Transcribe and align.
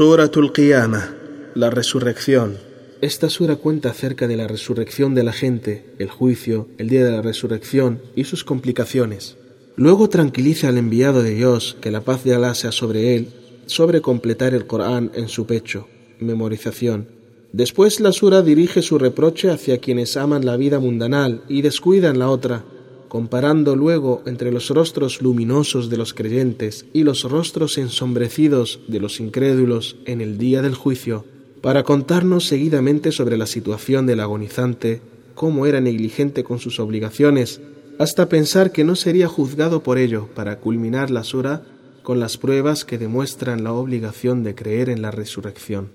Suratul 0.00 0.54
Qiyamah, 0.54 1.14
la 1.54 1.68
resurrección. 1.68 2.56
Esta 3.02 3.28
sura 3.28 3.56
cuenta 3.56 3.90
acerca 3.90 4.26
de 4.28 4.38
la 4.38 4.48
resurrección 4.48 5.14
de 5.14 5.24
la 5.24 5.34
gente, 5.34 5.92
el 5.98 6.08
juicio, 6.08 6.68
el 6.78 6.88
día 6.88 7.04
de 7.04 7.10
la 7.10 7.20
resurrección 7.20 8.00
y 8.16 8.24
sus 8.24 8.42
complicaciones. 8.42 9.36
Luego 9.76 10.08
tranquiliza 10.08 10.68
al 10.68 10.78
enviado 10.78 11.22
de 11.22 11.34
Dios, 11.34 11.76
que 11.82 11.90
la 11.90 12.00
paz 12.00 12.24
de 12.24 12.34
Alá 12.34 12.54
sea 12.54 12.72
sobre 12.72 13.14
él, 13.14 13.28
sobre 13.66 14.00
completar 14.00 14.54
el 14.54 14.66
Corán 14.66 15.10
en 15.14 15.28
su 15.28 15.44
pecho, 15.44 15.86
memorización. 16.18 17.08
Después 17.52 18.00
la 18.00 18.12
sura 18.12 18.40
dirige 18.40 18.80
su 18.80 18.98
reproche 18.98 19.50
hacia 19.50 19.80
quienes 19.80 20.16
aman 20.16 20.46
la 20.46 20.56
vida 20.56 20.80
mundanal 20.80 21.42
y 21.46 21.60
descuidan 21.60 22.18
la 22.18 22.30
otra, 22.30 22.64
comparando 23.10 23.74
luego 23.74 24.22
entre 24.24 24.52
los 24.52 24.70
rostros 24.70 25.20
luminosos 25.20 25.90
de 25.90 25.96
los 25.96 26.14
creyentes 26.14 26.86
y 26.92 27.02
los 27.02 27.24
rostros 27.24 27.76
ensombrecidos 27.76 28.78
de 28.86 29.00
los 29.00 29.18
incrédulos 29.18 29.96
en 30.06 30.20
el 30.20 30.38
día 30.38 30.62
del 30.62 30.76
juicio, 30.76 31.24
para 31.60 31.82
contarnos 31.82 32.46
seguidamente 32.46 33.10
sobre 33.10 33.36
la 33.36 33.46
situación 33.46 34.06
del 34.06 34.20
agonizante, 34.20 35.02
cómo 35.34 35.66
era 35.66 35.80
negligente 35.80 36.44
con 36.44 36.60
sus 36.60 36.78
obligaciones, 36.78 37.60
hasta 37.98 38.28
pensar 38.28 38.70
que 38.70 38.84
no 38.84 38.94
sería 38.94 39.26
juzgado 39.26 39.82
por 39.82 39.98
ello, 39.98 40.28
para 40.32 40.60
culminar 40.60 41.10
la 41.10 41.24
sura 41.24 41.64
con 42.04 42.20
las 42.20 42.36
pruebas 42.36 42.84
que 42.84 42.96
demuestran 42.96 43.64
la 43.64 43.72
obligación 43.72 44.44
de 44.44 44.54
creer 44.54 44.88
en 44.88 45.02
la 45.02 45.10
resurrección. 45.10 45.90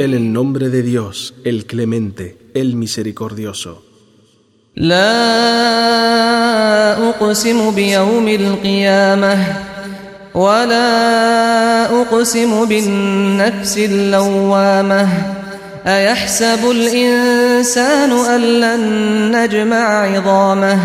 En 0.00 0.14
el 0.14 0.32
nombre 0.32 0.68
de 0.68 0.82
Dios, 0.82 1.34
el 1.44 1.64
clemente, 1.66 2.45
el 2.55 2.75
misericordioso. 2.75 3.83
ولا 10.35 12.01
أقسم 12.01 12.65
بالنفس 12.65 13.77
اللوامة 13.77 15.07
أيحسب 15.87 16.71
الإنسان 16.71 18.11
أن 18.11 18.41
لن 18.41 18.81
نجمع 19.35 20.15
عظامه 20.15 20.79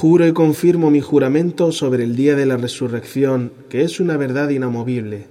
Juro 0.00 0.26
y 0.28 0.32
confirmo 0.32 0.90
mi 0.90 1.00
juramento 1.00 1.72
sobre 1.72 2.04
el 2.04 2.14
día 2.14 2.36
de 2.36 2.46
la 2.46 2.56
resurrección, 2.56 3.52
que 3.68 3.82
es 3.82 3.98
una 3.98 4.16
verdad 4.16 4.50
inamovible, 4.50 5.26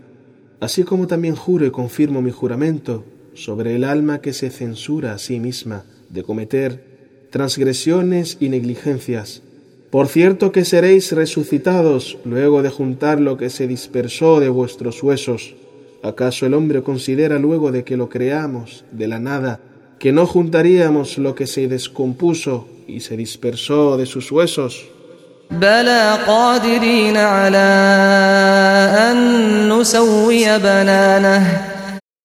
así 0.59 0.83
como 0.83 1.07
también 1.07 1.35
juro 1.35 1.65
y 1.65 1.71
confirmo 1.71 2.21
mi 2.21 2.31
juramento 2.31 3.05
sobre 3.34 3.74
el 3.74 3.84
alma 3.84 4.20
que 4.20 4.32
se 4.32 4.50
censura 4.50 5.14
a 5.14 5.18
sí 5.18 5.40
misma 5.40 5.84
de 6.08 6.22
cometer 6.22 7.28
transgresiones 7.30 8.36
y 8.40 8.48
negligencias, 8.50 9.42
por 9.90 10.08
cierto 10.08 10.52
que 10.52 10.64
seréis 10.64 11.12
resucitados 11.12 12.18
luego 12.24 12.62
de 12.62 12.70
juntar 12.70 13.20
lo 13.20 13.36
que 13.36 13.50
se 13.50 13.66
dispersó 13.66 14.40
de 14.40 14.48
vuestros 14.48 15.02
huesos. 15.02 15.54
¿Acaso 16.02 16.46
el 16.46 16.54
hombre 16.54 16.82
considera 16.82 17.38
luego 17.38 17.72
de 17.72 17.84
que 17.84 17.96
lo 17.96 18.08
creamos 18.08 18.84
de 18.90 19.08
la 19.08 19.18
nada 19.18 19.60
que 19.98 20.10
no 20.10 20.26
juntaríamos 20.26 21.16
lo 21.16 21.36
que 21.36 21.46
se 21.46 21.68
descompuso 21.68 22.66
y 22.88 23.00
se 23.00 23.16
dispersó 23.16 23.96
de 23.96 24.04
sus 24.06 24.32
huesos? 24.32 24.84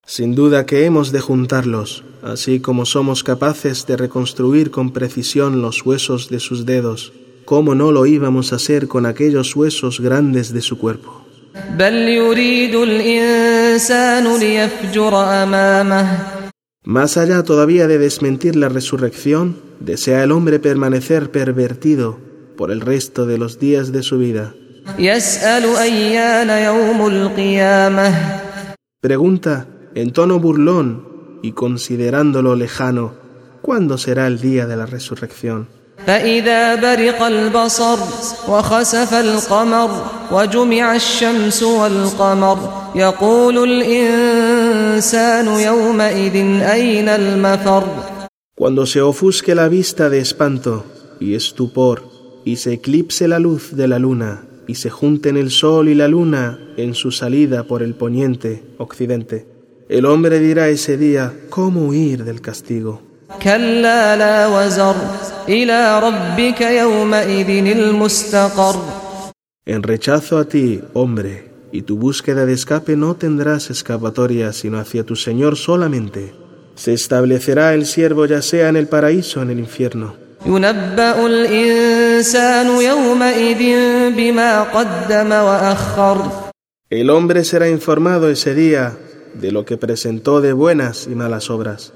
Sin 0.09 0.35
duda 0.35 0.65
que 0.65 0.85
hemos 0.85 1.11
de 1.11 1.19
juntarlos, 1.19 2.05
así 2.23 2.61
como 2.61 2.85
somos 2.85 3.25
capaces 3.25 3.85
de 3.87 3.97
reconstruir 3.97 4.71
con 4.71 4.93
precisión 4.93 5.61
los 5.61 5.85
huesos 5.85 6.29
de 6.29 6.39
sus 6.39 6.65
dedos. 6.65 7.11
¿Cómo 7.43 7.75
no 7.75 7.91
lo 7.91 8.05
íbamos 8.05 8.53
a 8.53 8.55
hacer 8.55 8.87
con 8.87 9.05
aquellos 9.05 9.53
huesos 9.53 9.99
grandes 9.99 10.53
de 10.53 10.61
su 10.61 10.77
cuerpo? 10.77 11.25
Más 16.85 17.17
allá 17.17 17.43
todavía 17.43 17.87
de 17.87 17.97
desmentir 17.97 18.55
la 18.55 18.69
resurrección, 18.69 19.57
desea 19.81 20.23
el 20.23 20.31
hombre 20.31 20.59
permanecer 20.59 21.31
pervertido 21.31 22.17
por 22.55 22.71
el 22.71 22.79
resto 22.79 23.25
de 23.25 23.37
los 23.37 23.59
días 23.59 23.91
de 23.91 24.03
su 24.03 24.17
vida. 24.19 24.55
Pregunta 29.01 29.67
en 29.96 30.12
tono 30.12 30.38
burlón 30.38 31.38
y 31.42 31.52
considerándolo 31.52 32.54
lejano, 32.56 33.14
¿cuándo 33.62 33.98
será 33.98 34.26
el 34.26 34.40
día 34.40 34.66
de 34.66 34.76
la 34.76 34.86
resurrección? 34.86 35.68
فإذا 36.06 36.74
برق 36.74 37.22
البصر 37.22 37.98
وخسف 38.48 39.14
القمر 39.14 39.90
وجمع 40.32 40.96
الشمس 40.96 41.62
والقمر 41.62 42.58
يقول 42.94 43.58
الإنسان 43.70 45.46
يومئذ 45.46 46.36
أين 46.62 47.08
المفر 47.08 47.84
Cuando 48.54 48.86
se 48.86 49.00
ofusque 49.00 49.54
la 49.54 49.68
vista 49.68 50.08
de 50.08 50.20
espanto 50.20 50.84
y 51.18 51.34
estupor 51.34 52.04
y 52.44 52.56
se 52.56 52.74
eclipse 52.74 53.26
la 53.26 53.38
luz 53.38 53.74
de 53.74 53.88
la 53.88 53.98
luna 53.98 54.44
y 54.68 54.74
se 54.76 54.90
junten 54.90 55.36
el 55.36 55.50
sol 55.50 55.88
y 55.88 55.94
la 55.94 56.06
luna 56.08 56.58
en 56.76 56.94
su 56.94 57.10
salida 57.10 57.64
por 57.64 57.82
el 57.82 57.94
poniente, 57.94 58.62
occidente, 58.78 59.46
el 59.89 60.05
hombre 60.05 60.39
dirá 60.39 60.67
ese 60.67 60.97
día, 60.97 61.33
¿cómo 61.49 61.87
huir 61.87 62.25
del 62.25 62.41
castigo? 62.41 63.01
En 69.65 69.83
rechazo 69.83 70.37
a 70.37 70.45
ti, 70.45 70.81
hombre, 70.93 71.51
y 71.71 71.81
tu 71.83 71.97
búsqueda 71.97 72.45
de 72.45 72.53
escape 72.53 72.95
no 72.97 73.15
tendrás 73.15 73.69
escapatoria 73.69 74.51
sino 74.53 74.79
hacia 74.79 75.03
tu 75.03 75.15
Señor 75.15 75.55
solamente. 75.55 76.33
Se 76.75 76.93
establecerá 76.93 77.73
el 77.73 77.85
siervo 77.85 78.25
ya 78.25 78.41
sea 78.41 78.69
en 78.69 78.75
el 78.75 78.87
paraíso 78.87 79.39
o 79.39 79.43
en 79.43 79.51
el 79.51 79.59
infierno. 79.59 80.15
El 86.89 87.09
hombre 87.09 87.43
será 87.43 87.67
informado 87.67 88.29
ese 88.29 88.53
día 88.53 88.97
de 89.39 89.51
lo 89.51 89.65
que 89.65 89.77
presentó 89.77 90.41
de 90.41 90.53
buenas 90.53 91.07
y 91.07 91.15
malas 91.15 91.49
obras. 91.49 91.93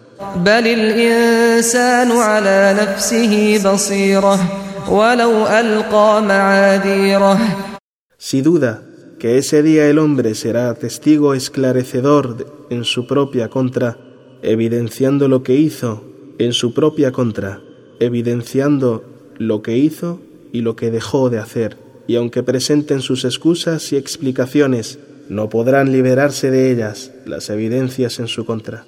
Si 8.17 8.41
duda 8.41 8.83
que 9.19 9.37
ese 9.37 9.63
día 9.63 9.87
el 9.87 9.99
hombre 9.99 10.35
será 10.35 10.73
testigo 10.75 11.33
esclarecedor 11.33 12.67
en 12.69 12.83
su 12.83 13.07
propia 13.07 13.49
contra, 13.49 13.97
evidenciando 14.41 15.27
lo 15.27 15.43
que 15.43 15.55
hizo 15.55 16.03
en 16.39 16.53
su 16.53 16.73
propia 16.73 17.11
contra, 17.11 17.61
evidenciando 17.99 19.03
lo 19.37 19.61
que 19.61 19.77
hizo 19.77 20.19
y 20.51 20.61
lo 20.61 20.75
que 20.75 20.91
dejó 20.91 21.29
de 21.29 21.39
hacer, 21.39 21.77
y 22.07 22.15
aunque 22.15 22.43
presenten 22.43 23.01
sus 23.01 23.25
excusas 23.25 23.93
y 23.93 23.97
explicaciones, 23.97 24.99
no 25.31 25.47
podrán 25.47 25.93
liberarse 25.93 26.51
de 26.51 26.69
ellas 26.71 27.13
las 27.25 27.49
evidencias 27.49 28.19
en 28.19 28.27
su 28.27 28.45
contra. 28.45 28.83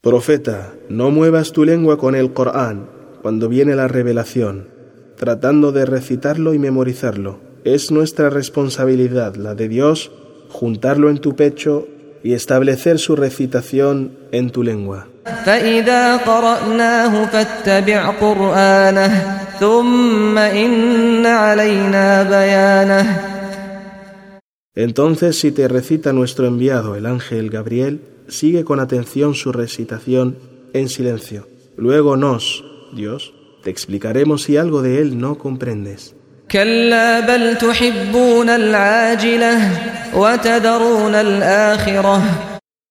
Profeta, 0.00 0.72
no 0.88 1.12
muevas 1.12 1.52
tu 1.52 1.64
lengua 1.64 1.96
con 1.96 2.16
el 2.16 2.32
Corán 2.32 2.88
cuando 3.22 3.48
viene 3.48 3.76
la 3.76 3.86
revelación, 3.86 4.70
tratando 5.16 5.70
de 5.70 5.86
recitarlo 5.86 6.54
y 6.54 6.58
memorizarlo. 6.58 7.38
Es 7.62 7.92
nuestra 7.92 8.30
responsabilidad, 8.30 9.36
la 9.36 9.54
de 9.54 9.68
Dios, 9.68 10.10
juntarlo 10.48 11.08
en 11.08 11.18
tu 11.18 11.36
pecho 11.36 11.86
y 12.22 12.34
establecer 12.34 12.98
su 12.98 13.16
recitación 13.16 14.16
en 14.32 14.50
tu 14.50 14.62
lengua. 14.62 15.08
Entonces 24.74 25.38
si 25.38 25.52
te 25.52 25.68
recita 25.68 26.12
nuestro 26.12 26.46
enviado 26.46 26.96
el 26.96 27.06
ángel 27.06 27.50
Gabriel, 27.50 28.00
sigue 28.28 28.64
con 28.64 28.80
atención 28.80 29.34
su 29.34 29.52
recitación 29.52 30.38
en 30.72 30.88
silencio. 30.88 31.46
Luego 31.76 32.16
nos, 32.16 32.64
Dios, 32.92 33.34
te 33.62 33.70
explicaremos 33.70 34.42
si 34.42 34.56
algo 34.56 34.82
de 34.82 35.00
él 35.00 35.18
no 35.18 35.38
comprendes. 35.38 36.14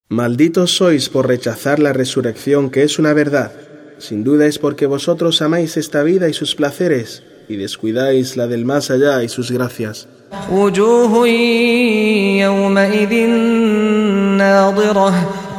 Malditos 0.09 0.71
sois 0.77 1.09
por 1.09 1.27
rechazar 1.27 1.79
la 1.79 1.93
resurrección, 1.93 2.71
que 2.71 2.83
es 2.83 2.99
una 2.99 3.13
verdad. 3.13 3.53
Sin 3.99 4.25
duda 4.25 4.47
es 4.47 4.59
porque 4.59 4.87
vosotros 4.87 5.41
amáis 5.43 5.77
esta 5.77 6.03
vida 6.03 6.29
y 6.29 6.35
sus 6.35 6.55
placeres, 6.55 7.23
y 7.49 7.57
descuidáis 7.57 8.37
la 8.37 8.47
del 8.47 8.65
más 8.65 8.91
allá 8.91 9.23
y 9.23 9.29
sus 9.29 9.51
gracias. 9.51 10.07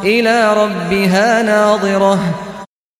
إلى 0.04 0.54
ربها 0.54 1.44
ناظرة 1.44 2.20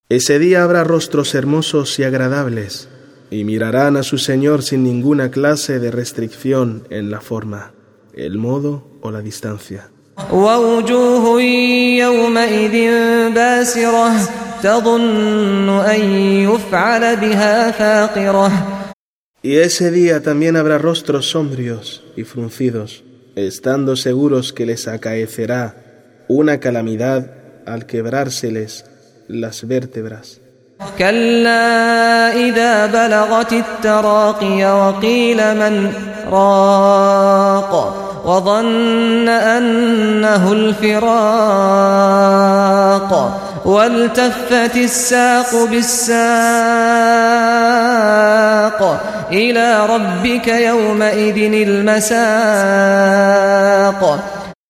Ese 0.10 0.40
día 0.40 0.64
habrá 0.64 0.86
rostros 0.86 1.36
hermosos 1.36 2.00
y 2.00 2.04
agradables, 2.04 2.88
y 3.32 3.44
mirarán 3.44 3.98
a 3.98 4.04
su 4.04 4.18
Señor 4.18 4.64
sin 4.64 4.84
ninguna 4.84 5.32
clase 5.32 5.80
de 5.80 5.92
restricción 5.92 6.88
en 6.90 7.12
la 7.12 7.22
forma, 7.22 7.74
el 8.14 8.38
modo 8.38 9.00
o 9.02 9.12
la 9.12 9.22
distancia. 9.22 9.90
ووجوه 10.32 11.42
يومئذ 12.02 12.76
باسرة 13.34 14.12
تظن 14.64 15.70
أن 15.70 16.02
يفعل 16.50 17.16
بها 17.16 17.72
فاقرة 17.72 18.52
Y 19.44 19.58
ese 19.58 19.92
día 19.92 20.22
también 20.24 20.58
habrá 20.58 20.78
rostros 20.80 21.30
sombrios 21.30 22.04
y 22.18 22.24
fruncidos, 22.24 23.04
estando 23.36 23.96
seguros 23.96 24.52
que 24.52 24.66
les 24.66 24.88
acaecerá 24.88 26.26
una 26.28 26.60
calamidad 26.60 27.32
al 27.66 27.86
quebrárseles 27.86 28.86
las 29.28 29.66
vértebras. 29.68 30.42
كلا 30.99 32.33
إذا 32.35 32.87
بلغت 32.87 33.53
التراقي 33.53 34.65
وقيل 34.65 35.37
من 35.37 35.93
راق 36.31 37.99
وظن 38.25 39.29
أنه 39.29 40.53
الفراق 40.53 41.13
والتفت 43.65 44.77
الساق 44.77 45.65
بالساق 45.71 46.23
إلى 49.33 49.87
ربك 49.87 50.49
يومئذ 50.49 51.53
المساق 51.69 52.23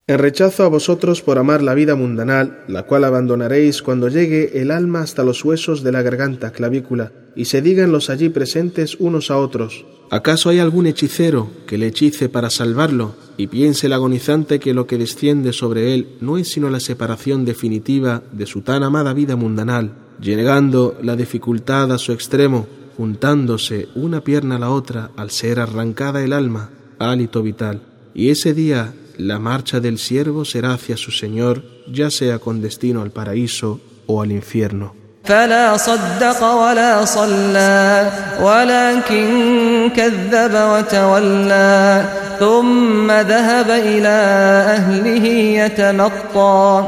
En 0.05 0.19
rechazo 0.19 0.63
a 0.63 0.67
vosotros 0.67 1.21
por 1.21 1.37
amar 1.37 1.63
la 1.63 1.73
vida 1.73 1.95
mundanal, 1.95 2.65
la 2.67 2.83
cual 2.83 3.05
abandonaréis 3.05 3.81
cuando 3.81 4.09
llegue 4.09 4.59
el 4.59 4.69
alma 4.69 4.99
hasta 4.99 5.23
los 5.23 5.45
huesos 5.45 5.81
de 5.81 5.93
la 5.93 6.01
garganta, 6.01 6.51
clavícula, 6.51 7.13
y 7.37 7.45
se 7.45 7.61
digan 7.61 7.93
los 7.93 8.09
allí 8.09 8.27
presentes 8.27 8.97
unos 8.99 9.31
a 9.31 9.37
otros. 9.37 9.85
¿Acaso 10.11 10.49
hay 10.49 10.59
algún 10.59 10.87
hechicero 10.87 11.49
que 11.65 11.77
le 11.77 11.87
hechice 11.87 12.27
para 12.27 12.49
salvarlo 12.49 13.15
y 13.37 13.47
piense 13.47 13.87
el 13.87 13.93
agonizante 13.93 14.59
que 14.59 14.73
lo 14.73 14.87
que 14.87 14.97
desciende 14.97 15.53
sobre 15.53 15.93
él 15.93 16.17
no 16.19 16.37
es 16.37 16.51
sino 16.51 16.69
la 16.69 16.81
separación 16.81 17.45
definitiva 17.45 18.23
de 18.33 18.45
su 18.45 18.59
tan 18.59 18.83
amada 18.83 19.13
vida 19.13 19.37
mundanal, 19.37 19.93
llegando 20.19 20.97
la 21.01 21.15
dificultad 21.15 21.93
a 21.93 21.97
su 21.97 22.11
extremo, 22.11 22.67
juntándose 22.97 23.87
una 23.95 24.19
pierna 24.19 24.57
a 24.57 24.59
la 24.59 24.69
otra 24.69 25.11
al 25.15 25.31
ser 25.31 25.61
arrancada 25.61 26.21
el 26.25 26.33
alma, 26.33 26.71
hálito 26.99 27.41
vital? 27.41 27.83
Y 28.13 28.29
ese 28.31 28.53
día 28.53 28.93
la 29.16 29.38
marcha 29.38 29.80
del 29.80 29.98
siervo 29.98 30.44
será 30.44 30.74
hacia 30.74 30.96
su 30.96 31.10
Señor, 31.10 31.64
ya 31.90 32.10
sea 32.10 32.38
con 32.38 32.60
destino 32.60 33.02
al 33.02 33.10
paraíso 33.10 33.80
o 34.06 34.22
al 34.22 34.32
infierno. 34.32 34.94
فلا 35.28 35.76
صدق 35.76 36.40
ولا 36.42 37.04
صلى 37.04 38.10
ولكن 38.40 39.90
كذب 39.96 40.54
وتولى 40.54 42.04
ثم 42.38 43.10
ذهب 43.10 43.70
إلى 43.70 44.18
أهله 44.76 45.24
يتمطى 45.64 46.84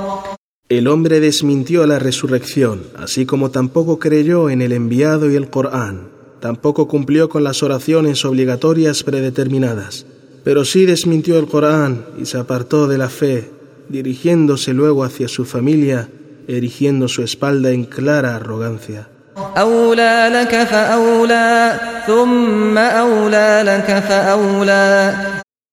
El 0.71 0.87
hombre 0.87 1.19
desmintió 1.19 1.85
la 1.85 1.99
resurrección, 1.99 2.85
así 2.97 3.27
como 3.27 3.50
tampoco 3.50 3.99
creyó 3.99 4.50
en 4.50 4.62
el 4.62 4.71
enviado 4.71 5.29
y 5.29 5.35
el 5.35 5.50
Corán, 5.50 6.11
tampoco 6.38 6.87
cumplió 6.87 7.29
con 7.29 7.43
las 7.43 7.65
oraciones 7.65 8.25
obligatorias 8.25 9.03
predeterminadas, 9.03 10.06
pero 10.44 10.65
sí 10.65 10.87
desmintió 10.87 11.38
el 11.38 11.47
Corán 11.47 12.05
y 12.19 12.27
se 12.27 12.38
apartó 12.38 12.88
de 12.88 12.99
la 12.99 13.09
fe, 13.09 13.50
dirigiéndose 13.88 14.73
luego 14.73 15.05
hacia 15.05 15.29
su 15.29 15.44
familia, 15.44 16.09
erigiendo 16.49 17.09
su 17.09 17.23
espalda 17.23 17.71
en 17.71 17.85
clara 17.85 18.37
arrogancia. 18.37 19.09
أولى 19.56 20.31
لك 20.32 20.65
فأولى 20.65 21.81
ثم 22.06 22.79
أولى 22.79 23.62
لك 23.65 24.03
فأولى 24.09 25.15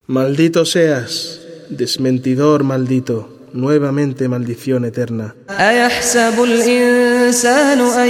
Maldito 0.07 0.65
seas, 0.65 1.42
desmentidor 1.69 2.63
maldito, 2.63 3.27
nuevamente 3.54 4.30
maldición 4.30 4.86
eterna. 4.86 5.36
أيحسب 5.50 6.44
الإنسان 6.44 7.80
أن 7.80 8.09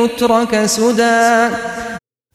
يترك 0.00 0.66
سدى 0.66 1.48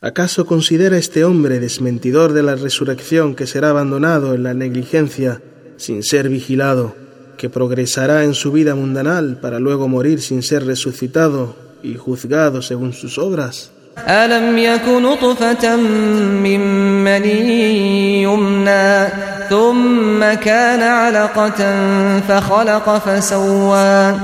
¿Acaso 0.02 0.46
considera 0.46 0.98
este 0.98 1.24
hombre 1.24 1.60
desmentidor 1.60 2.34
de 2.34 2.44
la 2.44 2.56
resurrección 2.56 3.36
que 3.36 3.48
será 3.48 3.70
abandonado 3.70 4.34
en 4.34 4.44
la 4.44 4.54
negligencia 4.54 5.42
sin 5.78 6.04
ser 6.04 6.28
vigilado, 6.28 6.94
que 7.38 7.50
progresará 7.50 8.26
en 8.26 8.34
su 8.34 8.52
vida 8.52 8.76
mundanal 8.76 9.40
para 9.42 9.60
luego 9.60 9.88
morir 9.88 10.22
sin 10.22 10.44
ser 10.44 10.66
resucitado 10.66 11.56
y 11.82 11.96
juzgado 11.96 12.62
según 12.62 12.92
sus 12.94 13.18
obras? 13.18 13.72
ألم 14.08 14.58
يك 14.58 14.88
نطفة 14.88 15.76
من 15.76 16.60
مني 17.04 18.24
يمنى 18.24 19.08
ثم 19.50 20.34
كان 20.34 20.82
علقة 20.82 21.60
فخلق 22.28 22.98
فسوى 22.98 24.16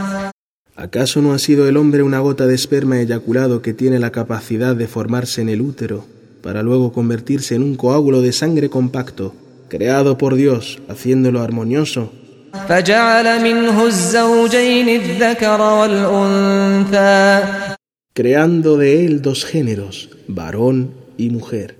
¿Acaso 0.76 1.22
no 1.22 1.32
ha 1.32 1.38
sido 1.38 1.68
el 1.68 1.76
hombre 1.76 2.02
una 2.02 2.18
gota 2.18 2.46
de 2.46 2.54
esperma 2.54 3.00
eyaculado 3.00 3.62
que 3.62 3.72
tiene 3.72 4.00
la 4.00 4.10
capacidad 4.10 4.74
de 4.74 4.88
formarse 4.88 5.40
en 5.40 5.48
el 5.48 5.60
útero, 5.60 6.04
para 6.42 6.62
luego 6.62 6.92
convertirse 6.92 7.54
en 7.54 7.62
un 7.62 7.76
coágulo 7.76 8.22
de 8.22 8.32
sangre 8.32 8.68
compacto, 8.68 9.34
creado 9.68 10.18
por 10.18 10.34
Dios, 10.34 10.80
haciéndolo 10.88 11.40
armonioso? 11.40 12.12
creando 18.14 18.76
de 18.76 19.04
él 19.04 19.22
dos 19.22 19.44
géneros, 19.44 20.08
varón 20.28 20.94
y 21.18 21.30
mujer. 21.30 21.76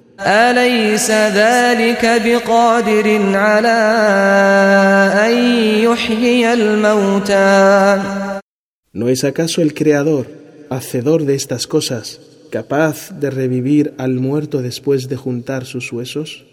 ¿No 8.95 9.09
es 9.09 9.25
acaso 9.25 9.61
el 9.61 9.75
Creador, 9.75 10.29
hacedor 10.71 11.25
de 11.25 11.35
estas 11.35 11.67
cosas, 11.67 12.21
capaz 12.53 13.11
de 13.19 13.29
revivir 13.29 13.93
al 13.99 14.15
muerto 14.21 14.63
después 14.63 15.09
de 15.09 15.17
juntar 15.17 15.65
sus 15.67 15.91
huesos? 15.91 16.45